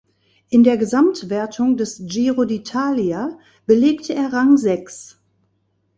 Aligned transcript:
In 0.49 0.63
der 0.63 0.77
Gesamtwertung 0.77 1.77
des 1.77 2.01
Giro 2.07 2.41
d’Italia 2.45 3.37
belegte 3.67 4.15
er 4.15 4.33
Rang 4.33 4.57
sechs. 4.57 5.19